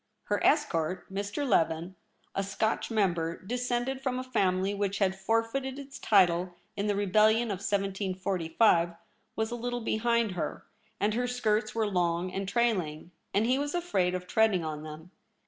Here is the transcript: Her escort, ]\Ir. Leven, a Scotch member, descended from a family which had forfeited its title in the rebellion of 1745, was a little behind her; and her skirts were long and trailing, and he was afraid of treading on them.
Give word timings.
Her 0.23 0.43
escort, 0.43 1.05
]\Ir. 1.11 1.45
Leven, 1.45 1.95
a 2.33 2.41
Scotch 2.41 2.89
member, 2.89 3.39
descended 3.39 4.01
from 4.01 4.17
a 4.17 4.23
family 4.23 4.73
which 4.73 4.97
had 4.97 5.15
forfeited 5.15 5.77
its 5.77 5.99
title 5.99 6.55
in 6.75 6.87
the 6.87 6.95
rebellion 6.95 7.49
of 7.51 7.57
1745, 7.59 8.95
was 9.35 9.51
a 9.51 9.55
little 9.55 9.81
behind 9.81 10.31
her; 10.31 10.65
and 10.99 11.13
her 11.13 11.27
skirts 11.27 11.75
were 11.75 11.85
long 11.85 12.31
and 12.33 12.49
trailing, 12.49 13.11
and 13.31 13.45
he 13.45 13.59
was 13.59 13.75
afraid 13.75 14.15
of 14.15 14.25
treading 14.25 14.65
on 14.65 14.81
them. 14.81 15.11